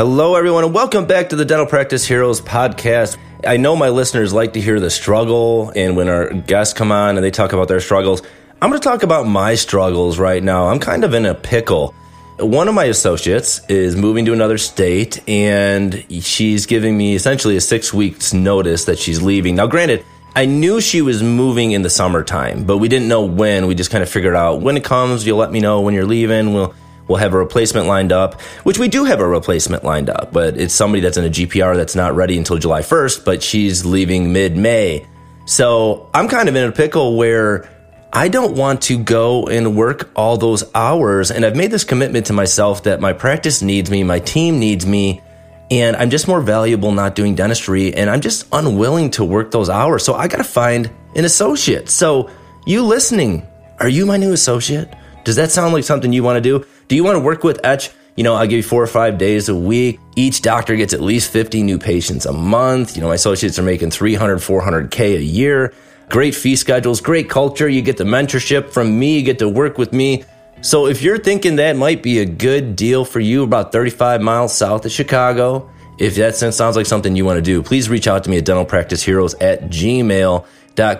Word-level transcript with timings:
Hello, 0.00 0.34
everyone, 0.34 0.64
and 0.64 0.72
welcome 0.72 1.04
back 1.04 1.28
to 1.28 1.36
the 1.36 1.44
Dental 1.44 1.66
Practice 1.66 2.06
Heroes 2.06 2.40
podcast. 2.40 3.18
I 3.46 3.58
know 3.58 3.76
my 3.76 3.90
listeners 3.90 4.32
like 4.32 4.54
to 4.54 4.60
hear 4.60 4.80
the 4.80 4.88
struggle, 4.88 5.74
and 5.76 5.94
when 5.94 6.08
our 6.08 6.32
guests 6.32 6.72
come 6.72 6.90
on 6.90 7.16
and 7.18 7.22
they 7.22 7.30
talk 7.30 7.52
about 7.52 7.68
their 7.68 7.82
struggles, 7.82 8.22
I'm 8.62 8.70
going 8.70 8.80
to 8.80 8.88
talk 8.88 9.02
about 9.02 9.26
my 9.26 9.56
struggles 9.56 10.18
right 10.18 10.42
now. 10.42 10.68
I'm 10.68 10.78
kind 10.78 11.04
of 11.04 11.12
in 11.12 11.26
a 11.26 11.34
pickle. 11.34 11.94
One 12.38 12.66
of 12.66 12.72
my 12.72 12.84
associates 12.84 13.60
is 13.68 13.94
moving 13.94 14.24
to 14.24 14.32
another 14.32 14.56
state, 14.56 15.22
and 15.28 16.02
she's 16.24 16.64
giving 16.64 16.96
me 16.96 17.14
essentially 17.14 17.58
a 17.58 17.60
six 17.60 17.92
weeks 17.92 18.32
notice 18.32 18.86
that 18.86 18.98
she's 18.98 19.20
leaving. 19.20 19.54
Now, 19.54 19.66
granted, 19.66 20.02
I 20.34 20.46
knew 20.46 20.80
she 20.80 21.02
was 21.02 21.22
moving 21.22 21.72
in 21.72 21.82
the 21.82 21.90
summertime, 21.90 22.64
but 22.64 22.78
we 22.78 22.88
didn't 22.88 23.08
know 23.08 23.26
when. 23.26 23.66
We 23.66 23.74
just 23.74 23.90
kind 23.90 24.02
of 24.02 24.08
figured 24.08 24.34
out 24.34 24.62
when 24.62 24.78
it 24.78 24.84
comes, 24.84 25.26
you'll 25.26 25.36
let 25.36 25.52
me 25.52 25.60
know 25.60 25.82
when 25.82 25.92
you're 25.92 26.06
leaving. 26.06 26.54
We'll 26.54 26.74
We'll 27.10 27.18
have 27.18 27.34
a 27.34 27.38
replacement 27.38 27.88
lined 27.88 28.12
up, 28.12 28.40
which 28.62 28.78
we 28.78 28.86
do 28.86 29.04
have 29.04 29.18
a 29.18 29.26
replacement 29.26 29.82
lined 29.82 30.08
up, 30.08 30.32
but 30.32 30.56
it's 30.56 30.72
somebody 30.72 31.00
that's 31.00 31.16
in 31.16 31.24
a 31.24 31.28
GPR 31.28 31.74
that's 31.74 31.96
not 31.96 32.14
ready 32.14 32.38
until 32.38 32.56
July 32.56 32.82
1st, 32.82 33.24
but 33.24 33.42
she's 33.42 33.84
leaving 33.84 34.32
mid 34.32 34.56
May. 34.56 35.08
So 35.44 36.08
I'm 36.14 36.28
kind 36.28 36.48
of 36.48 36.54
in 36.54 36.68
a 36.68 36.70
pickle 36.70 37.16
where 37.16 37.68
I 38.12 38.28
don't 38.28 38.56
want 38.56 38.82
to 38.82 38.96
go 38.96 39.48
and 39.48 39.74
work 39.76 40.08
all 40.14 40.36
those 40.36 40.62
hours. 40.72 41.32
And 41.32 41.44
I've 41.44 41.56
made 41.56 41.72
this 41.72 41.82
commitment 41.82 42.26
to 42.26 42.32
myself 42.32 42.84
that 42.84 43.00
my 43.00 43.12
practice 43.12 43.60
needs 43.60 43.90
me, 43.90 44.04
my 44.04 44.20
team 44.20 44.60
needs 44.60 44.86
me, 44.86 45.20
and 45.68 45.96
I'm 45.96 46.10
just 46.10 46.28
more 46.28 46.40
valuable 46.40 46.92
not 46.92 47.16
doing 47.16 47.34
dentistry. 47.34 47.92
And 47.92 48.08
I'm 48.08 48.20
just 48.20 48.46
unwilling 48.52 49.10
to 49.12 49.24
work 49.24 49.50
those 49.50 49.68
hours. 49.68 50.04
So 50.04 50.14
I 50.14 50.28
got 50.28 50.38
to 50.38 50.44
find 50.44 50.88
an 51.16 51.24
associate. 51.24 51.88
So, 51.88 52.30
you 52.66 52.84
listening, 52.84 53.48
are 53.80 53.88
you 53.88 54.06
my 54.06 54.16
new 54.16 54.32
associate? 54.32 54.94
Does 55.24 55.36
that 55.36 55.50
sound 55.50 55.74
like 55.74 55.84
something 55.84 56.12
you 56.12 56.22
want 56.22 56.36
to 56.36 56.40
do? 56.40 56.64
Do 56.90 56.96
you 56.96 57.04
want 57.04 57.14
to 57.14 57.20
work 57.20 57.44
with 57.44 57.64
Etch? 57.64 57.90
You 58.16 58.24
know, 58.24 58.34
I'll 58.34 58.48
give 58.48 58.56
you 58.56 58.62
four 58.64 58.82
or 58.82 58.88
five 58.88 59.16
days 59.16 59.48
a 59.48 59.54
week. 59.54 60.00
Each 60.16 60.42
doctor 60.42 60.74
gets 60.74 60.92
at 60.92 61.00
least 61.00 61.30
50 61.30 61.62
new 61.62 61.78
patients 61.78 62.26
a 62.26 62.32
month. 62.32 62.96
You 62.96 63.02
know, 63.02 63.06
my 63.06 63.14
associates 63.14 63.60
are 63.60 63.62
making 63.62 63.92
300, 63.92 64.38
400K 64.38 65.18
a 65.18 65.22
year. 65.22 65.72
Great 66.08 66.34
fee 66.34 66.56
schedules, 66.56 67.00
great 67.00 67.30
culture. 67.30 67.68
You 67.68 67.80
get 67.80 67.96
the 67.96 68.02
mentorship 68.02 68.70
from 68.70 68.98
me, 68.98 69.18
you 69.18 69.22
get 69.22 69.38
to 69.38 69.48
work 69.48 69.78
with 69.78 69.92
me. 69.92 70.24
So 70.62 70.88
if 70.88 71.00
you're 71.00 71.18
thinking 71.18 71.54
that 71.56 71.76
might 71.76 72.02
be 72.02 72.18
a 72.18 72.26
good 72.26 72.74
deal 72.74 73.04
for 73.04 73.20
you, 73.20 73.44
about 73.44 73.70
35 73.70 74.20
miles 74.20 74.52
south 74.52 74.84
of 74.84 74.90
Chicago, 74.90 75.70
if 75.96 76.16
that 76.16 76.34
sounds 76.34 76.74
like 76.74 76.86
something 76.86 77.14
you 77.14 77.24
want 77.24 77.36
to 77.36 77.42
do, 77.42 77.62
please 77.62 77.88
reach 77.88 78.08
out 78.08 78.24
to 78.24 78.30
me 78.30 78.38
at 78.38 78.44
dentalpracticeheroes 78.46 79.36
at 79.40 79.70
gmail.com 79.70 80.44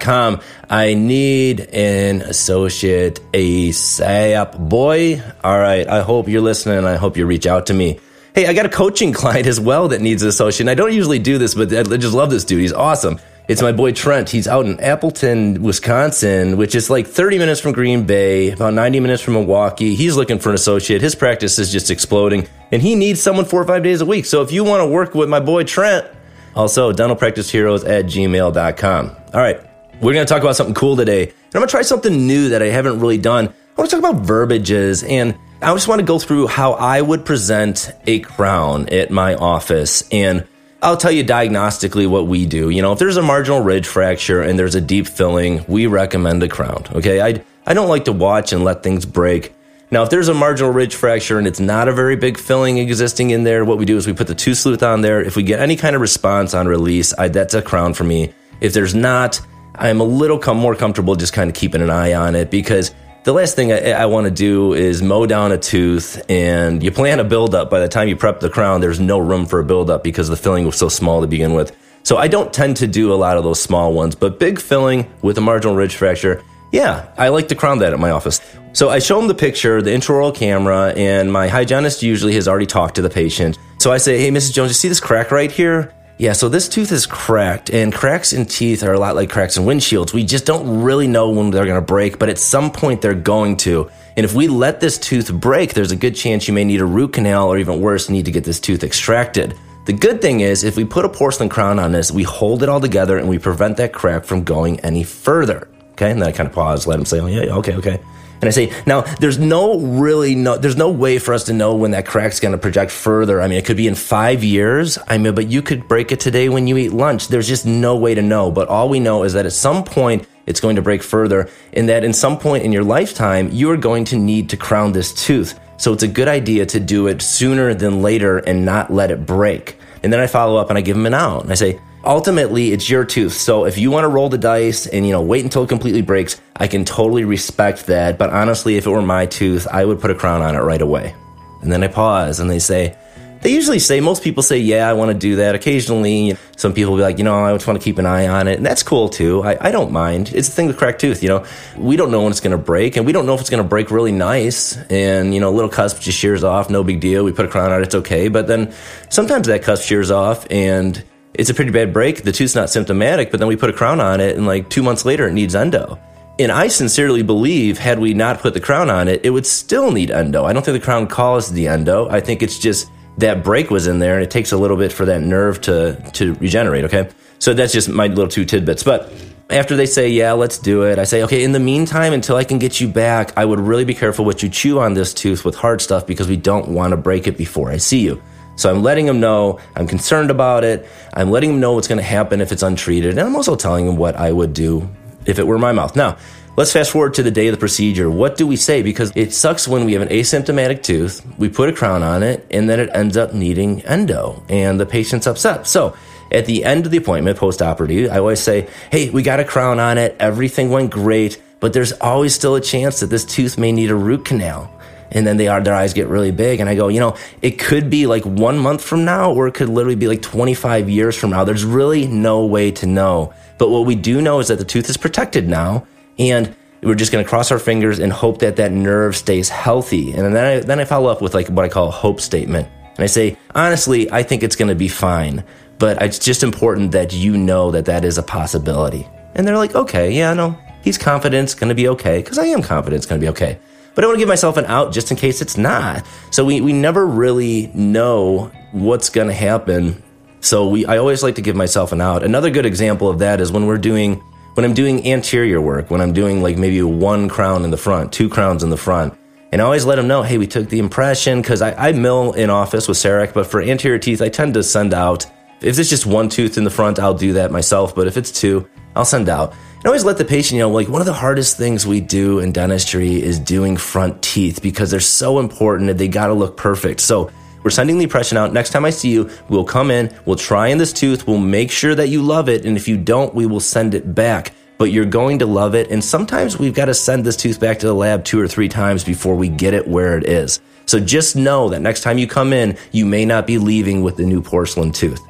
com. 0.01 0.41
I 0.69 0.95
need 0.95 1.61
an 1.73 2.23
associate 2.23 3.21
ASAP. 3.33 4.69
Boy, 4.69 5.23
all 5.43 5.59
right. 5.59 5.87
I 5.89 6.03
hope 6.03 6.29
you're 6.29 6.41
listening. 6.41 6.85
I 6.85 6.97
hope 6.97 7.17
you 7.17 7.27
reach 7.27 7.47
out 7.47 7.67
to 7.67 7.75
me. 7.75 7.99
Hey, 8.35 8.47
I 8.47 8.53
got 8.53 8.67
a 8.67 8.71
coaching 8.71 9.13
client 9.21 9.47
as 9.47 9.59
well 9.59 9.89
that 9.89 10.01
needs 10.01 10.23
an 10.23 10.29
associate. 10.29 10.61
And 10.61 10.71
I 10.71 10.75
don't 10.75 10.93
usually 10.93 11.19
do 11.19 11.39
this, 11.39 11.55
but 11.55 11.73
I 11.73 11.83
just 11.97 12.15
love 12.15 12.31
this 12.31 12.45
dude. 12.45 12.61
He's 12.61 12.73
awesome. 12.73 13.19
It's 13.49 13.63
my 13.63 13.73
boy 13.73 13.91
Trent. 13.93 14.31
He's 14.31 14.47
out 14.47 14.67
in 14.67 14.79
Appleton, 14.79 15.63
Wisconsin, 15.63 16.57
which 16.57 16.77
is 16.77 16.89
like 16.89 17.09
30 17.09 17.39
minutes 17.39 17.61
from 17.61 17.73
Green 17.73 18.07
Bay, 18.07 18.53
about 18.53 18.75
90 18.75 19.01
minutes 19.01 19.23
from 19.23 19.35
Milwaukee. 19.35 19.97
He's 19.97 20.15
looking 20.15 20.39
for 20.39 20.51
an 20.51 20.55
associate. 20.55 21.03
His 21.03 21.17
practice 21.17 21.59
is 21.59 21.73
just 21.73 21.91
exploding, 21.91 22.47
and 22.71 22.81
he 22.81 22.95
needs 22.95 23.21
someone 23.21 23.45
four 23.45 23.61
or 23.61 23.67
five 23.67 23.83
days 23.83 24.03
a 24.03 24.07
week. 24.07 24.27
So 24.27 24.43
if 24.43 24.53
you 24.53 24.63
want 24.63 24.83
to 24.83 24.87
work 24.87 25.17
with 25.17 25.29
my 25.29 25.41
boy 25.41 25.65
Trent, 25.65 26.07
also 26.55 26.93
dentalpracticeheroes 26.93 27.89
at 27.89 28.05
gmail.com. 28.05 29.17
All 29.35 29.41
right. 29.41 29.70
We're 30.01 30.15
going 30.15 30.27
to 30.27 30.33
talk 30.33 30.43
about 30.43 30.57
something 30.57 30.75
cool 30.75 30.97
today. 30.97 31.25
And 31.25 31.35
I'm 31.55 31.61
going 31.61 31.67
to 31.67 31.71
try 31.71 31.83
something 31.83 32.27
new 32.27 32.51
that 32.51 32.63
I 32.63 32.69
haven't 32.69 33.01
really 33.01 33.19
done. 33.19 33.49
I 33.49 33.81
want 33.81 33.91
to 33.91 34.01
talk 34.01 34.11
about 34.11 34.25
verbiages 34.25 35.03
and 35.03 35.37
I 35.61 35.75
just 35.75 35.89
want 35.89 36.01
to 36.01 36.07
go 36.07 36.19
through 36.19 36.47
how 36.47 36.73
I 36.73 37.03
would 37.03 37.27
present 37.27 37.91
a 38.07 38.21
crown 38.21 38.89
at 38.89 39.11
my 39.11 39.35
office. 39.35 40.09
And 40.11 40.47
I'll 40.83 40.97
tell 40.97 41.11
you 41.11 41.23
diagnostically 41.23 42.09
what 42.09 42.27
we 42.27 42.47
do. 42.47 42.71
You 42.71 42.81
know, 42.81 42.93
if 42.93 42.99
there's 42.99 43.19
a 43.19 43.23
marginal 43.23 43.61
ridge 43.61 43.87
fracture 43.87 44.41
and 44.41 44.59
there's 44.59 44.75
a 44.75 44.81
deep 44.81 45.07
filling, 45.07 45.67
we 45.69 45.87
recommend 45.87 46.43
a 46.43 46.49
crown. 46.49 46.85
Okay. 46.93 47.21
I, 47.21 47.45
I 47.67 47.75
don't 47.75 47.89
like 47.89 48.07
to 48.07 48.13
watch 48.13 48.55
and 48.55 48.65
let 48.65 48.83
things 48.83 49.05
break. 49.05 49.53
Now, 49.91 50.03
if 50.03 50.09
there's 50.09 50.29
a 50.29 50.35
marginal 50.35 50.73
ridge 50.73 50.95
fracture 50.95 51.37
and 51.37 51.47
it's 51.47 51.61
not 51.61 51.89
a 51.89 51.93
very 51.93 52.17
big 52.17 52.39
filling 52.39 52.79
existing 52.79 53.31
in 53.31 53.45
there, 53.45 53.67
what 53.67 53.77
we 53.77 53.85
do 53.85 53.99
is 53.99 54.07
we 54.07 54.15
put 54.15 54.29
the 54.29 54.35
Tooth 54.35 54.57
Slooth 54.57 54.83
on 54.83 55.03
there. 55.03 55.21
If 55.21 55.37
we 55.37 55.43
get 55.43 55.61
any 55.61 55.77
kind 55.77 55.95
of 55.95 56.01
response 56.01 56.55
on 56.55 56.69
release, 56.69 57.13
I, 57.19 57.29
that's 57.29 57.53
a 57.53 57.61
crown 57.61 57.93
for 57.93 58.05
me. 58.05 58.33
If 58.63 58.73
there's 58.73 58.95
not, 58.95 59.41
I'm 59.81 60.01
a 60.01 60.05
little 60.05 60.39
com- 60.39 60.59
more 60.59 60.75
comfortable 60.75 61.17
just 61.17 61.33
kind 61.33 61.49
of 61.49 61.57
keeping 61.57 61.81
an 61.81 61.89
eye 61.89 62.13
on 62.13 62.35
it 62.35 62.51
because 62.51 62.95
the 63.25 63.33
last 63.33 63.57
thing 63.57 63.73
I, 63.73 63.93
I 63.93 64.07
want 64.07 64.27
to 64.27 64.31
do 64.31 64.75
is 64.75 65.01
mow 65.01 65.25
down 65.25 65.53
a 65.53 65.59
tooth 65.59 66.21
and 66.29 66.83
you 66.83 66.91
plan 66.91 67.19
a 67.19 67.25
buildup. 67.25 67.71
By 67.71 67.81
the 67.81 67.89
time 67.89 68.07
you 68.07 68.15
prep 68.15 68.41
the 68.41 68.51
crown, 68.51 68.83
there's 68.83 69.01
no 69.01 69.19
room 69.19 69.47
for 69.47 69.59
a 69.59 69.65
buildup 69.65 70.05
because 70.05 70.29
the 70.29 70.37
filling 70.37 70.67
was 70.67 70.77
so 70.77 70.91
small 70.91 71.23
to 71.23 71.27
begin 71.27 71.55
with. 71.55 71.75
So 72.03 72.19
I 72.19 72.29
don't 72.29 72.53
tend 72.53 72.77
to 72.79 72.87
do 72.87 73.11
a 73.11 73.17
lot 73.17 73.39
of 73.39 73.45
those 73.45 73.61
small 73.61 73.95
ones, 73.95 74.15
but 74.15 74.39
big 74.39 74.61
filling 74.61 75.11
with 75.23 75.39
a 75.39 75.41
marginal 75.41 75.75
ridge 75.75 75.97
fracture, 75.97 76.43
yeah, 76.73 77.11
I 77.17 77.29
like 77.29 77.49
to 77.49 77.55
crown 77.55 77.79
that 77.79 77.95
at 77.95 77.99
my 77.99 78.11
office. 78.11 78.39
So 78.75 78.91
I 78.91 78.99
show 78.99 79.19
them 79.19 79.29
the 79.29 79.35
picture, 79.35 79.81
the 79.81 79.91
intraoral 79.91 80.35
camera, 80.35 80.93
and 80.95 81.33
my 81.33 81.49
hygienist 81.49 82.03
usually 82.03 82.35
has 82.35 82.47
already 82.47 82.67
talked 82.67 82.97
to 82.97 83.03
the 83.03 83.11
patient. 83.11 83.59
So 83.79 83.91
I 83.91 83.97
say, 83.97 84.19
hey, 84.19 84.31
Mrs. 84.31 84.53
Jones, 84.53 84.71
you 84.71 84.75
see 84.75 84.89
this 84.89 85.01
crack 85.01 85.31
right 85.31 85.51
here? 85.51 85.95
Yeah, 86.21 86.35
so 86.35 86.51
this 86.51 86.69
tooth 86.69 86.93
is 86.93 87.07
cracked, 87.07 87.71
and 87.71 87.95
cracks 87.95 88.35
in 88.35 88.45
teeth 88.45 88.83
are 88.83 88.93
a 88.93 88.99
lot 88.99 89.17
like 89.17 89.31
cracks 89.31 89.57
in 89.57 89.65
windshields. 89.65 90.13
We 90.13 90.23
just 90.23 90.45
don't 90.45 90.83
really 90.83 91.07
know 91.07 91.31
when 91.31 91.51
they're 91.51 91.65
going 91.65 91.81
to 91.81 91.81
break, 91.81 92.19
but 92.19 92.29
at 92.29 92.37
some 92.37 92.71
point 92.71 93.01
they're 93.01 93.15
going 93.15 93.57
to. 93.65 93.91
And 94.19 94.27
if 94.27 94.35
we 94.35 94.47
let 94.47 94.81
this 94.81 94.99
tooth 94.99 95.33
break, 95.33 95.73
there's 95.73 95.93
a 95.93 95.97
good 95.97 96.15
chance 96.15 96.47
you 96.47 96.53
may 96.53 96.65
need 96.65 96.83
a 96.83 96.85
root 96.85 97.15
canal, 97.15 97.49
or 97.49 97.57
even 97.57 97.81
worse, 97.81 98.11
need 98.11 98.27
to 98.27 98.31
get 98.31 98.45
this 98.45 98.61
tooth 98.61 98.85
extracted. 98.85 99.57
The 99.87 99.95
good 99.95 100.21
thing 100.21 100.41
is, 100.41 100.63
if 100.63 100.77
we 100.77 100.85
put 100.85 101.07
a 101.07 101.09
porcelain 101.09 101.49
crown 101.49 101.79
on 101.79 101.91
this, 101.91 102.11
we 102.11 102.23
hold 102.23 102.63
it 102.63 102.69
all 102.69 102.83
together 102.83 103.17
and 103.17 103.27
we 103.27 103.39
prevent 103.39 103.79
that 103.79 103.95
crack 103.95 104.27
from 104.27 104.45
going 104.45 104.79
any 104.81 105.05
further. 105.05 105.69
Okay, 105.93 106.11
and 106.11 106.21
then 106.21 106.29
I 106.29 106.33
kind 106.33 106.47
of 106.47 106.55
pause, 106.55 106.87
let 106.87 106.99
him 106.99 107.07
say, 107.07 107.21
oh, 107.21 107.29
yeah, 107.29 107.55
okay, 107.55 107.77
okay. 107.77 107.99
And 108.41 108.49
I 108.49 108.51
say, 108.51 108.73
now 108.87 109.03
there's 109.03 109.39
no 109.39 109.79
really 109.79 110.35
no, 110.35 110.57
there's 110.57 110.77
no 110.77 110.91
way 110.91 111.19
for 111.19 111.35
us 111.35 111.45
to 111.45 111.53
know 111.53 111.75
when 111.75 111.91
that 111.91 112.07
crack's 112.07 112.41
going 112.41 112.53
to 112.53 112.59
project 112.59 112.91
further. 112.91 113.41
I 113.41 113.49
mean, 113.49 113.59
it 113.59 113.67
could 113.67 113.77
be 113.77 113.87
in 113.87 113.95
five 113.95 114.43
years. 114.43 114.99
I 115.07 115.19
mean, 115.19 115.35
but 115.35 115.49
you 115.49 115.61
could 115.61 115.87
break 115.87 116.11
it 116.11 116.21
today 116.21 116.49
when 116.49 116.67
you 116.67 116.77
eat 116.79 116.93
lunch. 116.93 117.29
There's 117.29 117.49
just 117.49 117.67
no 117.67 117.97
way 117.97 118.15
to 118.15 118.23
know. 118.23 118.51
But 118.51 118.69
all 118.69 118.89
we 118.89 118.99
know 118.99 119.25
is 119.25 119.35
that 119.35 119.45
at 119.45 119.53
some 119.53 119.85
point 119.85 120.27
it's 120.47 120.61
going 120.61 120.77
to 120.77 120.83
break 120.83 121.03
further 121.03 121.51
and 121.73 121.89
that 121.89 122.03
in 122.03 122.13
some 122.13 122.39
point 122.39 122.65
in 122.65 122.73
your 122.73 122.85
lifetime, 122.85 123.51
you 123.53 123.71
are 123.71 123.77
going 123.77 124.05
to 124.07 124.17
need 124.17 124.49
to 124.51 124.57
crown 124.57 124.93
this 124.93 125.13
tooth. 125.13 125.59
So 125.77 125.93
it's 125.93 126.03
a 126.03 126.09
good 126.09 126.29
idea 126.29 126.67
to 126.67 126.81
do 126.81 127.07
it 127.09 127.23
sooner 127.23 127.75
than 127.75 128.03
later 128.03 128.39
and 128.39 128.65
not 128.65 128.93
let 128.93 129.11
it 129.11 129.27
break. 129.27 129.79
And 130.03 130.13
then 130.13 130.21
I 130.21 130.27
follow 130.27 130.57
up 130.57 130.71
and 130.71 130.79
I 130.79 130.81
give 130.81 130.97
them 130.97 131.07
an 131.07 131.15
out 131.15 131.43
and 131.43 131.53
I 131.53 131.55
say, 131.55 131.81
ultimately 132.05 132.73
it's 132.73 132.89
your 132.89 133.05
tooth. 133.05 133.35
So 133.35 133.65
if 133.67 133.79
you 133.79 133.91
want 133.91 134.05
to 134.05 134.09
roll 134.09 134.29
the 134.29 134.39
dice 134.39 134.87
and 134.87 135.07
you 135.07 135.13
know 135.13 135.23
wait 135.23 135.45
until 135.45 135.65
it 135.65 135.69
completely 135.69 136.03
breaks, 136.03 136.41
I 136.57 136.67
can 136.67 136.85
totally 136.85 137.25
respect 137.25 137.87
that. 137.87 138.19
But 138.19 138.31
honestly, 138.31 138.77
if 138.77 138.87
it 138.87 138.91
were 138.91 139.03
my 139.03 139.27
tooth, 139.27 139.67
I 139.71 139.85
would 139.85 140.01
put 140.01 140.11
a 140.11 140.15
crown 140.15 140.43
on 140.43 140.55
it 140.55 140.61
right 140.61 140.83
away. 140.83 141.15
And 141.63 141.71
then 141.71 141.83
I 141.83 141.89
pause 141.89 142.41
and 142.41 142.51
they 142.51 142.59
say, 142.59 142.97
they 143.43 143.53
usually 143.53 143.79
say, 143.79 144.01
most 144.01 144.23
people 144.23 144.43
say, 144.43 144.59
yeah, 144.59 144.89
I 144.89 144.93
want 144.93 145.11
to 145.11 145.19
do 145.19 145.37
that. 145.37 145.55
Occasionally, 145.55 146.37
some 146.57 146.73
people 146.73 146.93
will 146.93 146.99
be 146.99 147.03
like, 147.03 147.19
you 147.19 147.25
know, 147.25 147.45
I 147.45 147.53
just 147.55 147.67
want 147.67 147.81
to 147.81 147.85
keep 147.85 147.99
an 147.99 148.07
eye 148.07 148.29
on 148.29 148.49
it. 148.49 148.59
And 148.59 148.67
that's 148.67 148.83
cool 148.83 149.09
too. 149.09 149.43
I, 149.43 149.69
I 149.69 149.71
don't 149.71 149.93
mind. 149.93 150.33
It's 150.35 150.49
the 150.49 150.55
thing 150.55 150.67
with 150.67 150.77
cracked 150.77 151.01
tooth, 151.01 151.23
you 151.23 151.29
know, 151.29 151.45
we 151.77 151.97
don't 151.97 152.11
know 152.11 152.23
when 152.23 152.31
it's 152.31 152.41
going 152.41 152.57
to 152.57 152.63
break 152.63 152.97
and 152.97 153.07
we 153.07 153.13
don't 153.13 153.27
know 153.27 153.35
if 153.35 153.41
it's 153.41 153.51
going 153.51 153.63
to 153.63 153.69
break 153.69 153.91
really 153.91 154.13
nice. 154.13 154.77
And, 154.91 155.33
you 155.33 155.41
know, 155.41 155.49
a 155.49 155.57
little 155.57 155.71
cusp 155.71 156.01
just 156.01 156.19
shears 156.19 156.45
off, 156.45 156.69
no 156.69 156.85
big 156.85 157.01
deal. 157.01 157.25
We 157.25 157.33
put 157.33 157.47
a 157.47 157.49
crown 157.49 157.73
on 157.73 157.81
it, 157.81 157.85
it's 157.85 157.95
okay. 157.95 158.29
But 158.29 158.47
then 158.47 158.75
sometimes 159.09 159.47
that 159.47 159.63
cusp 159.63 159.85
shears 159.85 160.11
off 160.11 160.47
and 160.51 161.03
it's 161.33 161.49
a 161.49 161.55
pretty 161.55 161.71
bad 161.71 161.93
break. 161.93 162.23
The 162.23 162.33
tooth's 162.33 162.55
not 162.55 162.71
symptomatic, 162.71 163.31
but 163.31 163.39
then 163.39 163.49
we 163.49 163.57
put 163.57 163.71
a 163.71 163.73
crown 163.73 164.01
on 164.01 164.21
it, 164.21 164.37
and 164.37 164.47
like 164.47 164.69
two 164.69 164.83
months 164.83 165.05
later, 165.05 165.29
it 165.29 165.33
needs 165.33 165.55
endo. 165.55 165.99
And 166.39 166.51
I 166.51 166.69
sincerely 166.69 167.23
believe, 167.23 167.79
had 167.79 167.99
we 167.99 168.15
not 168.15 168.41
put 168.41 168.53
the 168.53 168.61
crown 168.61 168.91
on 168.91 169.09
it, 169.09 169.25
it 169.25 169.31
would 169.31 169.47
still 169.47 169.91
need 169.91 170.11
endo. 170.11 170.45
I 170.45 170.53
don't 170.53 170.65
think 170.65 170.79
the 170.79 170.85
crown 170.85 171.07
caused 171.07 171.55
the 171.55 171.69
endo. 171.69 172.09
I 172.09 172.21
think 172.21 172.43
it's 172.43 172.59
just 172.59 172.91
that 173.21 173.43
break 173.45 173.71
was 173.71 173.87
in 173.87 173.99
there, 173.99 174.15
and 174.15 174.23
it 174.23 174.31
takes 174.31 174.53
a 174.53 174.57
little 174.57 174.77
bit 174.77 174.93
for 174.93 175.07
that 175.07 175.23
nerve 175.23 175.61
to 175.63 176.01
to 176.15 176.35
regenerate. 176.35 176.85
Okay, 176.85 177.09
so 177.39 177.55
that's 177.55 177.73
just 177.73 177.89
my 177.89 178.07
little 178.09 178.29
two 178.29 178.45
tidbits. 178.45 178.83
But 178.83 179.13
after 179.51 179.77
they 179.77 179.87
say, 179.87 180.09
yeah, 180.09 180.33
let's 180.33 180.59
do 180.59 180.85
it, 180.85 180.99
I 180.99 181.05
say, 181.05 181.25
okay, 181.25 181.43
in 181.43 181.53
the 181.53 181.61
meantime, 181.61 182.13
until 182.13 182.37
I 182.37 182.45
can 182.45 182.59
get 182.59 182.81
you 182.81 182.89
back, 182.89 183.33
I 183.37 183.45
would 183.45 183.59
really 183.59 183.85
be 183.85 183.95
careful 183.95 184.25
what 184.25 184.43
you 184.43 184.49
chew 184.49 184.79
on 184.79 184.95
this 184.95 185.13
tooth 185.13 185.45
with 185.45 185.57
hard 185.57 185.81
stuff 185.81 186.07
because 186.07 186.29
we 186.29 186.37
don't 186.37 186.69
want 186.69 186.93
to 186.93 186.97
break 186.97 187.27
it 187.27 187.37
before 187.37 187.71
I 187.71 187.79
see 187.79 188.01
you. 188.01 188.23
So 188.57 188.71
I'm 188.71 188.83
letting 188.83 189.07
them 189.07 189.21
know 189.21 189.59
I'm 189.75 189.87
concerned 189.87 190.31
about 190.31 190.65
it. 190.65 190.87
I'm 191.15 191.31
letting 191.31 191.51
them 191.51 191.61
know 191.61 191.73
what's 191.73 191.89
going 191.89 191.99
to 191.99 192.05
happen 192.05 192.41
if 192.41 192.53
it's 192.53 192.63
untreated. 192.63 193.13
And 193.13 193.21
I'm 193.21 193.35
also 193.35 193.57
telling 193.57 193.87
them 193.87 193.97
what 193.97 194.17
I 194.17 194.31
would 194.31 194.53
do 194.53 194.89
if 195.27 195.39
it 195.39 195.47
were 195.47 195.59
my 195.59 195.73
mouth. 195.73 195.97
Now, 195.97 196.19
let's 196.61 196.73
fast 196.73 196.91
forward 196.91 197.15
to 197.15 197.23
the 197.23 197.31
day 197.31 197.49
of 197.49 197.55
the 197.55 197.59
procedure. 197.59 198.11
What 198.11 198.37
do 198.37 198.47
we 198.47 198.55
say? 198.55 198.83
Because 198.83 199.11
it 199.15 199.33
sucks 199.33 199.67
when 199.67 199.87
we 199.87 199.95
have 199.95 200.03
an 200.03 200.09
asymptomatic 200.09 200.83
tooth, 200.83 201.25
we 201.39 201.49
put 201.49 201.71
a 201.71 201.73
crown 201.73 202.03
on 202.03 202.23
it, 202.23 202.47
and 202.51 202.69
then 202.69 202.79
it 202.79 202.91
ends 202.93 203.17
up 203.17 203.33
needing 203.33 203.81
endo, 203.87 204.43
and 204.47 204.79
the 204.79 204.85
patient's 204.85 205.27
upset. 205.27 205.67
So, 205.67 205.97
at 206.31 206.45
the 206.45 206.63
end 206.67 206.85
of 206.85 206.93
the 206.93 206.99
appointment, 206.99 207.39
post 207.39 207.63
operative, 207.63 208.11
I 208.11 208.19
always 208.19 208.41
say, 208.41 208.69
Hey, 208.93 209.09
we 209.09 209.23
got 209.23 209.41
a 209.41 209.45
crown 209.45 209.81
on 209.81 209.97
it. 209.97 210.15
Everything 210.21 210.69
went 210.69 210.91
great, 210.91 211.41
but 211.61 211.73
there's 211.73 211.93
always 211.93 212.35
still 212.35 212.57
a 212.57 212.61
chance 212.61 213.01
that 213.01 213.07
this 213.07 213.25
tooth 213.25 213.57
may 213.57 213.73
need 213.73 213.91
a 213.91 213.97
root 213.97 214.27
canal. 214.27 214.71
and 215.13 215.27
then 215.27 215.39
they 215.39 215.49
are 215.49 215.63
their 215.63 215.75
eyes 215.75 215.95
get 215.95 216.07
really 216.07 216.31
big 216.31 216.61
and 216.61 216.69
i 216.71 216.75
go 216.77 216.87
you 216.87 217.01
know 217.01 217.17
it 217.43 217.59
could 217.59 217.91
be 217.91 218.07
like 218.07 218.25
one 218.25 218.57
month 218.67 218.81
from 218.81 219.05
now 219.05 219.33
or 219.35 219.49
it 219.49 219.55
could 219.55 219.69
literally 219.69 219.97
be 219.97 220.07
like 220.07 220.23
25 220.23 220.89
years 220.89 221.17
from 221.17 221.31
now 221.31 221.43
there's 221.43 221.65
really 221.65 222.07
no 222.07 222.47
way 222.47 222.71
to 222.71 222.87
know 222.87 223.35
but 223.59 223.71
what 223.71 223.87
we 223.87 223.97
do 223.97 224.23
know 224.23 224.39
is 224.39 224.47
that 224.47 224.61
the 224.63 224.71
tooth 224.75 224.89
is 224.89 224.97
protected 224.97 225.49
now 225.49 225.85
and 226.21 226.55
we're 226.83 226.95
just 226.95 227.13
going 227.13 227.25
to 227.25 227.29
cross 227.29 227.51
our 227.51 227.59
fingers 227.59 227.99
and 227.99 228.13
hope 228.13 228.39
that 228.39 228.57
that 228.57 228.73
nerve 228.73 229.17
stays 229.17 229.49
healthy 229.49 230.13
and 230.13 230.35
then 230.35 230.45
I, 230.45 230.61
then 230.61 230.81
I 230.81 230.85
follow 230.85 231.11
up 231.11 231.21
with 231.21 231.35
like 231.35 231.49
what 231.49 231.65
i 231.65 231.69
call 231.69 231.89
a 231.89 231.93
hope 231.93 232.21
statement 232.21 232.69
and 232.85 233.01
i 233.01 233.07
say 233.07 233.37
honestly 233.55 234.11
i 234.13 234.23
think 234.23 234.43
it's 234.43 234.57
going 234.57 234.69
to 234.69 234.75
be 234.75 234.89
fine 234.89 235.45
but 235.79 236.01
it's 236.03 236.19
just 236.19 236.43
important 236.43 236.93
that 236.93 237.13
you 237.13 237.37
know 237.37 237.71
that 237.71 237.87
that 237.87 238.05
is 238.05 238.19
a 238.19 238.23
possibility 238.23 239.09
and 239.35 239.47
they're 239.47 239.57
like 239.57 239.75
okay 239.75 240.13
yeah 240.13 240.33
no 240.35 240.57
he's 240.83 240.99
confident 240.99 241.45
it's 241.45 241.55
going 241.55 241.69
to 241.69 241.75
be 241.75 241.89
okay 241.89 242.19
because 242.19 242.39
i 242.39 242.47
am 242.47 242.63
confident 242.63 242.99
it's 242.99 243.07
going 243.07 243.21
to 243.21 243.25
be 243.25 243.31
okay 243.31 243.59
but 243.95 244.05
I 244.05 244.07
want 244.07 244.17
to 244.17 244.21
give 244.21 244.29
myself 244.29 244.57
an 244.57 244.67
out 244.67 244.93
just 244.93 245.11
in 245.11 245.17
case 245.17 245.41
it's 245.41 245.57
not. 245.57 246.07
So 246.31 246.45
we, 246.45 246.61
we 246.61 246.73
never 246.73 247.07
really 247.07 247.71
know 247.75 248.51
what's 248.73 249.11
going 249.11 249.27
to 249.27 249.35
happen. 249.35 250.03
So 250.41 250.69
we, 250.69 250.87
I 250.87 250.99
always 250.99 251.23
like 251.23 251.35
to 251.35 251.43
give 251.43 251.57
myself 251.57 251.93
an 251.93 252.01
out. 252.01 252.23
Another 252.23 252.51
good 252.51 252.67
example 252.67 253.09
of 253.09 253.19
that 253.19 253.41
is 253.41 253.53
when 253.53 253.67
we're 253.67 253.79
doing, 253.79 254.23
when 254.55 254.65
I'm 254.65 254.75
doing 254.75 255.07
anterior 255.07 255.61
work, 255.61 255.91
when 255.91 256.01
I'm 256.01 256.13
doing 256.13 256.43
like 256.43 256.59
maybe 256.59 256.83
one 256.83 257.29
crown 257.29 257.65
in 257.65 257.71
the 257.71 257.77
front, 257.77 258.13
two 258.13 258.29
crowns 258.29 258.63
in 258.63 258.71
the 258.71 258.77
front. 258.77 259.15
And 259.53 259.61
I 259.61 259.65
always 259.65 259.85
let 259.85 259.97
them 259.97 260.07
know, 260.07 260.23
hey, 260.23 260.39
we 260.39 260.47
took 260.47 260.69
the 260.69 260.79
impression 260.79 261.41
because 261.43 261.61
I, 261.61 261.89
I 261.89 261.93
mill 261.93 262.33
in 262.33 262.51
office 262.51 262.87
with 262.87 262.99
CEREC, 262.99 263.35
but 263.35 263.47
for 263.47 263.61
anterior 263.61 263.99
teeth, 263.99 264.23
I 264.23 264.29
tend 264.29 264.55
to 264.55 264.63
send 264.63 264.95
out. 264.95 265.27
If 265.61 265.79
it's 265.79 265.91
just 265.91 266.07
one 266.07 266.29
tooth 266.29 266.57
in 266.57 266.65
the 266.65 266.71
front, 266.71 266.99
I'll 266.99 267.15
do 267.15 267.33
that 267.35 267.51
myself. 267.51 267.95
But 267.95 268.07
if 268.07 268.17
it's 268.17 268.31
two, 268.31 268.69
I'll 268.95 269.05
send 269.05 269.29
out. 269.29 269.53
And 269.77 269.87
always 269.87 270.05
let 270.05 270.19
the 270.19 270.25
patient, 270.25 270.57
you 270.57 270.61
know, 270.61 270.71
like 270.71 270.89
one 270.89 271.01
of 271.01 271.07
the 271.07 271.13
hardest 271.13 271.57
things 271.57 271.87
we 271.87 272.01
do 272.01 272.39
in 272.39 272.53
dentistry 272.53 273.23
is 273.23 273.39
doing 273.39 273.77
front 273.77 274.23
teeth 274.23 274.61
because 274.63 274.91
they're 274.91 275.01
so 275.01 275.39
important 275.39 275.91
and 275.91 275.99
they 275.99 276.09
got 276.09 276.27
to 276.27 276.35
look 276.35 276.57
perfect. 276.57 277.01
So 277.01 277.31
we're 277.63 277.71
sending 277.71 277.99
the 277.99 278.05
impression 278.05 278.39
out. 278.39 278.53
Next 278.53 278.71
time 278.71 278.85
I 278.85 278.91
see 278.91 279.11
you, 279.11 279.31
we'll 279.49 279.65
come 279.65 279.91
in, 279.91 280.15
we'll 280.25 280.37
try 280.37 280.69
in 280.69 280.79
this 280.79 280.93
tooth, 280.93 281.27
we'll 281.27 281.39
make 281.39 281.71
sure 281.71 281.95
that 281.95 282.09
you 282.09 282.23
love 282.23 282.49
it. 282.49 282.65
And 282.65 282.77
if 282.77 282.89
you 282.89 282.97
don't, 282.97 283.35
we 283.35 283.47
will 283.47 283.61
send 283.61 283.95
it 283.95 284.15
back. 284.15 284.53
But 284.79 284.93
you're 284.93 285.05
going 285.05 285.41
to 285.41 285.47
love 285.47 285.75
it. 285.75 285.91
And 285.91 286.03
sometimes 286.03 286.59
we've 286.59 286.73
got 286.73 286.87
to 286.87 286.95
send 286.95 287.27
this 287.27 287.37
tooth 287.37 287.61
back 287.61 287.79
to 287.81 287.87
the 287.87 287.95
lab 287.95 288.25
two 288.25 288.41
or 288.41 288.49
three 288.49 288.69
times 288.69 289.05
before 289.05 289.35
we 289.35 289.49
get 289.49 289.75
it 289.75 289.87
where 289.87 290.17
it 290.17 290.27
is. 290.27 290.61
So 290.87 290.99
just 290.99 291.37
know 291.37 291.69
that 291.69 291.81
next 291.81 292.01
time 292.01 292.17
you 292.17 292.27
come 292.27 292.55
in, 292.55 292.79
you 292.91 293.05
may 293.05 293.27
not 293.27 293.47
be 293.47 293.59
leaving 293.59 294.03
with 294.03 294.17
the 294.17 294.25
new 294.25 294.41
porcelain 294.41 294.91
tooth 294.91 295.21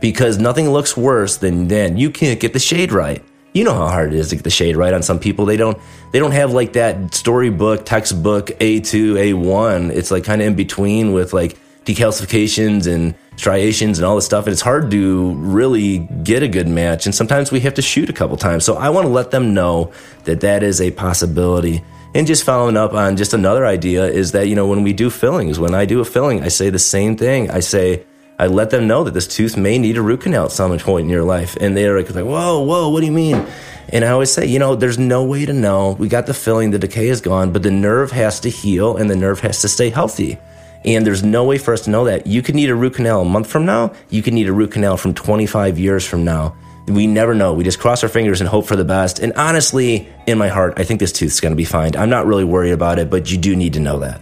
because 0.00 0.38
nothing 0.38 0.70
looks 0.70 0.96
worse 0.96 1.38
than 1.38 1.66
then 1.66 1.96
you 1.96 2.10
can't 2.10 2.38
get 2.38 2.52
the 2.52 2.58
shade 2.58 2.92
right 2.92 3.24
you 3.54 3.62
know 3.62 3.72
how 3.72 3.86
hard 3.86 4.12
it 4.12 4.18
is 4.18 4.30
to 4.30 4.36
get 4.36 4.44
the 4.44 4.50
shade 4.50 4.76
right 4.76 4.92
on 4.92 5.02
some 5.02 5.20
people. 5.20 5.46
They 5.46 5.56
don't 5.56 5.78
they 6.10 6.18
don't 6.18 6.32
have 6.32 6.52
like 6.52 6.72
that 6.72 7.14
storybook, 7.14 7.86
textbook 7.86 8.46
A2, 8.46 9.32
A1. 9.32 9.90
It's 9.90 10.10
like 10.10 10.24
kind 10.24 10.42
of 10.42 10.48
in 10.48 10.54
between 10.56 11.12
with 11.12 11.32
like 11.32 11.56
decalcifications 11.84 12.92
and 12.92 13.14
striations 13.36 13.98
and 13.98 14.06
all 14.06 14.14
this 14.16 14.24
stuff. 14.24 14.46
And 14.46 14.52
it's 14.52 14.62
hard 14.62 14.90
to 14.90 15.34
really 15.34 15.98
get 15.98 16.42
a 16.42 16.48
good 16.48 16.68
match. 16.68 17.06
And 17.06 17.14
sometimes 17.14 17.50
we 17.50 17.60
have 17.60 17.74
to 17.74 17.82
shoot 17.82 18.08
a 18.08 18.12
couple 18.12 18.36
times. 18.36 18.64
So 18.64 18.76
I 18.76 18.90
want 18.90 19.06
to 19.06 19.12
let 19.12 19.30
them 19.30 19.54
know 19.54 19.92
that 20.24 20.40
that 20.40 20.62
is 20.62 20.80
a 20.80 20.90
possibility. 20.92 21.82
And 22.14 22.26
just 22.26 22.44
following 22.44 22.76
up 22.76 22.92
on 22.94 23.16
just 23.16 23.34
another 23.34 23.66
idea 23.66 24.06
is 24.06 24.32
that, 24.32 24.48
you 24.48 24.54
know, 24.54 24.68
when 24.68 24.84
we 24.84 24.92
do 24.92 25.10
fillings, 25.10 25.58
when 25.58 25.74
I 25.74 25.84
do 25.84 26.00
a 26.00 26.04
filling, 26.04 26.42
I 26.42 26.48
say 26.48 26.70
the 26.70 26.78
same 26.78 27.16
thing. 27.16 27.50
I 27.50 27.58
say, 27.60 28.04
I 28.38 28.46
let 28.46 28.70
them 28.70 28.86
know 28.86 29.04
that 29.04 29.14
this 29.14 29.26
tooth 29.26 29.56
may 29.56 29.78
need 29.78 29.96
a 29.96 30.02
root 30.02 30.22
canal 30.22 30.46
at 30.46 30.52
some 30.52 30.76
point 30.78 31.04
in 31.04 31.10
your 31.10 31.24
life. 31.24 31.56
And 31.60 31.76
they're 31.76 32.00
like, 32.00 32.08
whoa, 32.08 32.60
whoa, 32.60 32.88
what 32.88 33.00
do 33.00 33.06
you 33.06 33.12
mean? 33.12 33.46
And 33.88 34.04
I 34.04 34.08
always 34.08 34.32
say, 34.32 34.46
you 34.46 34.58
know, 34.58 34.74
there's 34.74 34.98
no 34.98 35.24
way 35.24 35.44
to 35.44 35.52
know. 35.52 35.92
We 35.92 36.08
got 36.08 36.26
the 36.26 36.34
filling, 36.34 36.70
the 36.70 36.78
decay 36.78 37.08
is 37.08 37.20
gone, 37.20 37.52
but 37.52 37.62
the 37.62 37.70
nerve 37.70 38.10
has 38.12 38.40
to 38.40 38.48
heal 38.48 38.96
and 38.96 39.10
the 39.10 39.16
nerve 39.16 39.40
has 39.40 39.60
to 39.60 39.68
stay 39.68 39.90
healthy. 39.90 40.38
And 40.84 41.06
there's 41.06 41.22
no 41.22 41.44
way 41.44 41.58
for 41.58 41.72
us 41.72 41.82
to 41.82 41.90
know 41.90 42.04
that. 42.04 42.26
You 42.26 42.42
could 42.42 42.54
need 42.54 42.70
a 42.70 42.74
root 42.74 42.94
canal 42.94 43.22
a 43.22 43.24
month 43.24 43.46
from 43.46 43.64
now. 43.64 43.92
You 44.10 44.22
could 44.22 44.34
need 44.34 44.48
a 44.48 44.52
root 44.52 44.72
canal 44.72 44.96
from 44.96 45.14
25 45.14 45.78
years 45.78 46.06
from 46.06 46.24
now. 46.24 46.56
We 46.86 47.06
never 47.06 47.34
know. 47.34 47.54
We 47.54 47.64
just 47.64 47.80
cross 47.80 48.02
our 48.02 48.08
fingers 48.10 48.40
and 48.40 48.48
hope 48.48 48.66
for 48.66 48.76
the 48.76 48.84
best. 48.84 49.18
And 49.18 49.32
honestly, 49.34 50.06
in 50.26 50.36
my 50.36 50.48
heart, 50.48 50.74
I 50.76 50.84
think 50.84 51.00
this 51.00 51.12
tooth's 51.12 51.40
going 51.40 51.52
to 51.52 51.56
be 51.56 51.64
fine. 51.64 51.96
I'm 51.96 52.10
not 52.10 52.26
really 52.26 52.44
worried 52.44 52.72
about 52.72 52.98
it, 52.98 53.08
but 53.08 53.30
you 53.30 53.38
do 53.38 53.56
need 53.56 53.72
to 53.72 53.80
know 53.80 53.98
that. 54.00 54.20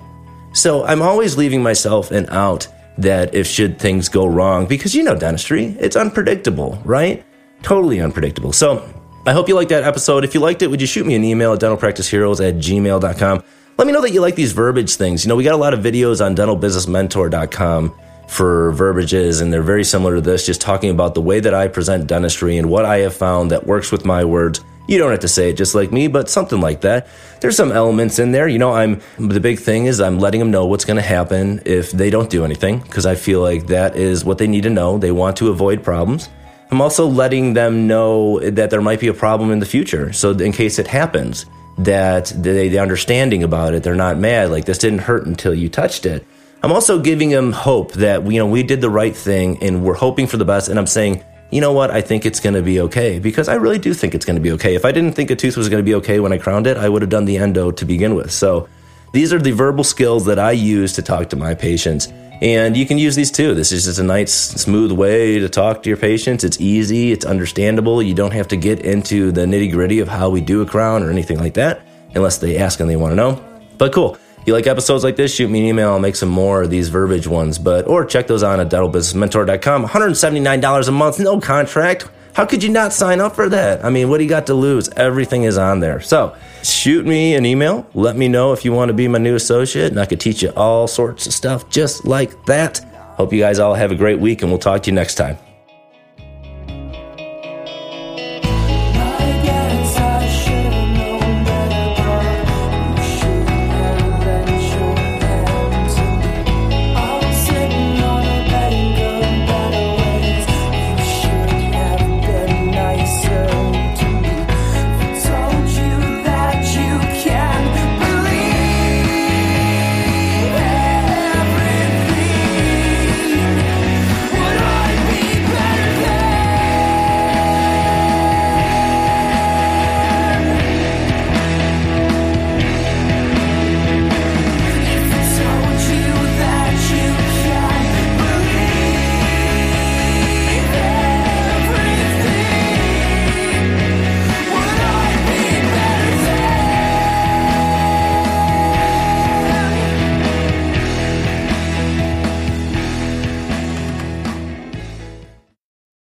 So 0.53 0.85
I'm 0.85 1.03
always 1.03 1.37
leaving 1.37 1.63
myself 1.63 2.13
an 2.13 2.29
out 2.29 2.69
that 2.99 3.35
if 3.35 3.47
should 3.47 3.79
things 3.81 4.09
go 4.09 4.27
wrong, 4.27 4.67
because 4.67 4.95
you 4.95 5.03
know 5.03 5.17
dentistry, 5.17 5.77
it's 5.81 5.97
unpredictable, 5.97 6.81
right? 6.85 7.25
Totally 7.63 8.01
unpredictable. 8.01 8.53
So 8.53 8.89
I 9.27 9.33
hope 9.33 9.49
you 9.49 9.55
liked 9.55 9.71
that 9.71 9.83
episode. 9.83 10.25
If 10.25 10.35
you 10.35 10.41
liked 10.41 10.63
it, 10.63 10.69
would 10.69 10.81
you 10.81 10.87
shoot 10.87 11.07
me 11.07 11.15
an 11.15 11.25
email 11.25 11.55
at 11.55 11.61
dentalpracticeheroes 11.61 12.47
at 12.47 12.57
gmail.com? 12.57 13.43
Let 13.83 13.87
me 13.87 13.95
know 13.95 14.03
that 14.03 14.13
you 14.13 14.21
like 14.21 14.37
these 14.37 14.53
verbiage 14.53 14.95
things. 14.95 15.25
You 15.25 15.29
know, 15.29 15.35
we 15.35 15.43
got 15.43 15.55
a 15.55 15.57
lot 15.57 15.75
of 15.75 15.81
videos 15.81 16.25
on 16.25 16.37
dentalbusinessmentor.com 16.37 17.93
for 18.29 18.71
verbiages, 18.71 19.41
and 19.41 19.53
they're 19.53 19.61
very 19.61 19.83
similar 19.83 20.15
to 20.15 20.21
this, 20.21 20.47
just 20.47 20.61
talking 20.61 20.91
about 20.91 21.15
the 21.15 21.21
way 21.21 21.41
that 21.41 21.53
I 21.53 21.67
present 21.67 22.07
dentistry 22.07 22.59
and 22.59 22.71
what 22.71 22.85
I 22.85 22.99
have 22.99 23.13
found 23.13 23.51
that 23.51 23.67
works 23.67 23.91
with 23.91 24.05
my 24.05 24.25
words 24.25 24.61
you 24.87 24.99
don't 24.99 25.11
have 25.11 25.21
to 25.21 25.29
say 25.29 25.51
it 25.51 25.57
just 25.57 25.75
like 25.75 25.91
me, 25.91 26.07
but 26.07 26.31
something 26.31 26.61
like 26.61 26.83
that. 26.83 27.09
There's 27.41 27.57
some 27.57 27.73
elements 27.73 28.21
in 28.21 28.31
there. 28.31 28.47
You 28.47 28.61
know, 28.61 28.73
I'm 28.73 29.01
the 29.19 29.41
big 29.41 29.59
thing 29.59 29.87
is 29.87 30.01
I'm 30.01 30.21
letting 30.21 30.39
them 30.39 30.53
know 30.53 30.67
what's 30.67 30.85
going 30.85 30.97
to 30.97 31.03
happen 31.03 31.61
if 31.65 31.91
they 31.91 32.09
don't 32.09 32.31
do 32.31 32.45
anything 32.45 32.79
because 32.79 33.05
I 33.05 33.17
feel 33.17 33.41
like 33.41 33.67
that 33.67 33.97
is 33.97 34.25
what 34.25 34.39
they 34.39 34.47
need 34.47 34.63
to 34.63 34.71
know. 34.71 34.97
They 34.97 35.11
want 35.11 35.37
to 35.39 35.51
avoid 35.51 35.83
problems. 35.83 36.29
I'm 36.71 36.81
also 36.81 37.07
letting 37.07 37.53
them 37.53 37.89
know 37.89 38.39
that 38.41 38.71
there 38.71 38.81
might 38.81 39.01
be 39.01 39.09
a 39.09 39.15
problem 39.15 39.51
in 39.51 39.59
the 39.59 39.67
future. 39.67 40.13
So 40.13 40.31
in 40.31 40.53
case 40.53 40.79
it 40.79 40.87
happens, 40.87 41.47
that 41.85 42.33
they, 42.37 42.69
the 42.69 42.79
understanding 42.79 43.43
about 43.43 43.75
it, 43.75 43.83
they're 43.83 43.95
not 43.95 44.19
mad. 44.19 44.51
Like 44.51 44.65
this 44.65 44.79
didn't 44.79 45.01
hurt 45.01 45.27
until 45.27 45.55
you 45.55 45.69
touched 45.69 46.07
it. 46.07 46.27
I'm 46.63 46.73
also 46.73 47.01
giving 47.01 47.31
them 47.31 47.53
hope 47.53 47.93
that 47.95 48.25
you 48.31 48.39
know 48.39 48.47
we 48.47 48.63
did 48.63 48.81
the 48.81 48.91
right 48.91 49.17
thing 49.17 49.63
and 49.63 49.85
we're 49.85 49.95
hoping 49.95 50.27
for 50.27 50.37
the 50.37 50.45
best. 50.45 50.69
And 50.69 50.79
I'm 50.79 50.87
saying 50.87 51.25
you 51.53 51.61
know 51.61 51.73
what, 51.73 51.91
I 51.91 52.01
think 52.01 52.25
it's 52.25 52.41
going 52.41 52.55
to 52.55 52.63
be 52.63 52.81
okay 52.81 53.19
because 53.19 53.47
I 53.47 53.55
really 53.57 53.79
do 53.79 53.93
think 53.93 54.15
it's 54.15 54.25
going 54.25 54.37
to 54.37 54.43
be 54.43 54.53
okay. 54.53 54.75
If 54.75 54.87
I 54.87 54.91
didn't 54.91 55.13
think 55.13 55.31
a 55.31 55.37
tooth 55.37 55.59
was 55.59 55.69
going 55.69 55.85
to 55.85 55.85
be 55.85 55.95
okay 55.97 56.19
when 56.19 56.33
I 56.33 56.39
crowned 56.39 56.67
it, 56.67 56.79
I 56.79 56.89
would 56.89 57.03
have 57.03 57.11
done 57.11 57.27
the 57.27 57.37
endo 57.37 57.71
to 57.73 57.85
begin 57.85 58.15
with. 58.15 58.33
So 58.33 58.69
these 59.13 59.35
are 59.35 59.39
the 59.39 59.51
verbal 59.51 59.85
skills 59.85 60.25
that 60.25 60.39
I 60.39 60.53
use 60.53 60.95
to 60.95 61.03
talk 61.03 61.29
to 61.29 61.37
my 61.37 61.55
patients. 61.55 62.11
And 62.43 62.77
you 62.77 62.87
can 62.87 62.99
use 62.99 63.15
these 63.15 63.31
too. 63.31 63.55
This 63.55 63.71
is 63.71 63.85
just 63.85 64.01
a 64.01 64.03
nice, 64.03 64.35
smooth 64.35 64.91
way 64.91 65.39
to 65.39 65.49
talk 65.49 65.85
to 65.85 65.89
your 65.89 65.97
patients. 65.97 66.43
It's 66.43 66.61
easy, 66.61 67.13
it's 67.13 67.25
understandable. 67.25 68.03
You 68.03 68.15
don't 68.15 68.33
have 68.33 68.49
to 68.49 68.57
get 68.57 68.81
into 68.81 69.31
the 69.31 69.43
nitty 69.43 69.71
gritty 69.71 70.01
of 70.01 70.09
how 70.09 70.29
we 70.29 70.41
do 70.41 70.61
a 70.61 70.67
crown 70.67 71.05
or 71.05 71.11
anything 71.11 71.39
like 71.39 71.55
that 71.55 71.83
unless 72.17 72.39
they 72.39 72.59
ask 72.59 72.81
and 72.81 72.91
they 72.91 72.97
want 72.97 73.13
to 73.13 73.17
know. 73.17 73.41
But 73.79 73.93
cool 73.93 74.19
If 74.41 74.49
you 74.49 74.55
like 74.55 74.67
episodes 74.67 75.05
like 75.05 75.15
this, 75.15 75.33
shoot 75.33 75.49
me 75.49 75.61
an 75.61 75.67
email. 75.67 75.93
I'll 75.93 76.01
make 76.01 76.17
some 76.17 76.31
more 76.31 76.63
of 76.63 76.71
these 76.71 76.89
verbiage 76.89 77.29
ones. 77.29 77.61
But 77.61 77.87
or 77.87 78.05
check 78.05 78.27
those 78.27 78.43
on 78.43 78.59
at 78.59 78.71
dentalbusinessmentor.com. 78.71 79.87
$179 79.87 80.89
a 80.89 80.91
month, 80.91 81.21
no 81.21 81.41
contract. 81.41 82.09
How 82.35 82.45
could 82.45 82.65
you 82.65 82.71
not 82.71 82.93
sign 82.93 83.21
up 83.21 83.37
for 83.37 83.49
that? 83.51 83.85
I 83.85 83.91
mean, 83.91 84.09
what 84.09 84.19
do 84.19 84.25
you 84.25 84.31
got 84.31 84.47
to 84.47 84.55
lose? 84.55 84.89
Everything 84.97 85.45
is 85.45 85.59
on 85.59 85.79
there. 85.79 86.01
So 86.01 86.35
shoot 86.63 87.07
me 87.07 87.35
an 87.35 87.45
email. 87.47 87.87
Let 87.95 88.17
me 88.17 88.29
know 88.29 88.53
if 88.53 88.65
you 88.65 88.73
want 88.73 88.89
to 88.89 88.95
be 88.95 89.09
my 89.09 89.19
new 89.19 89.35
associate, 89.35 89.91
and 89.91 90.01
I 90.01 90.07
could 90.07 90.21
teach 90.21 90.43
you 90.43 90.51
all 90.51 90.87
sorts 90.87 91.27
of 91.27 91.33
stuff 91.33 91.69
just 91.69 92.05
like 92.05 92.45
that. 92.47 92.81
Hope 93.17 93.33
you 93.33 93.41
guys 93.41 93.59
all 93.59 93.75
have 93.75 93.93
a 93.93 93.97
great 93.97 94.19
week, 94.19 94.43
and 94.43 94.51
we'll 94.51 94.59
talk 94.59 94.83
to 94.85 94.91
you 94.91 94.95
next 94.95 95.17
time. 95.17 95.37